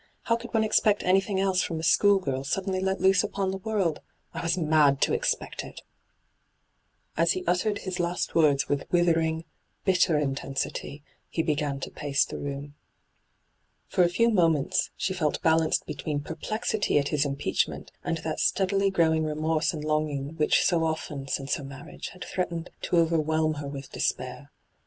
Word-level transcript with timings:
How 0.23 0.35
could 0.35 0.51
one 0.51 0.63
expect 0.63 1.03
anything 1.03 1.39
else 1.39 1.61
from 1.61 1.79
a 1.79 1.83
school 1.83 2.17
girl 2.17 2.43
suddenly 2.43 2.79
let 2.79 3.01
loose 3.01 3.23
upon 3.23 3.51
the 3.51 3.59
world? 3.59 3.99
I 4.33 4.41
was 4.41 4.57
mad 4.57 4.99
to 5.01 5.13
expect 5.13 5.63
it 5.63 5.81
I' 7.15 7.21
As 7.21 7.33
he 7.33 7.45
uttered 7.45 7.77
his 7.77 7.99
last 7.99 8.33
words 8.33 8.67
with 8.67 8.91
wither 8.91 9.19
ing, 9.19 9.45
bitter 9.85 10.17
intensity, 10.17 11.03
he 11.29 11.43
began 11.43 11.79
to 11.81 11.91
pace 11.91 12.25
the 12.25 12.39
room. 12.39 12.73
For 13.89 14.01
a 14.03 14.09
few 14.09 14.31
moments 14.31 14.89
she 14.97 15.13
felt 15.13 15.39
balanced 15.43 15.85
between 15.85 16.21
perplexity 16.21 16.97
at 16.97 17.09
his 17.09 17.23
impeachment 17.23 17.91
and 18.03 18.17
that 18.23 18.39
steadily 18.39 18.89
growing 18.89 19.23
remorse 19.23 19.71
and 19.71 19.83
longing 19.83 20.35
which 20.37 20.63
so 20.65 20.83
often, 20.83 21.27
since 21.27 21.57
her 21.57 21.63
marriage, 21.63 22.07
had 22.07 22.23
threatened 22.23 22.71
to 22.85 22.97
overwhelm 22.97 23.53
her 23.61 23.67
with 23.67 23.91
despair. 23.91 24.49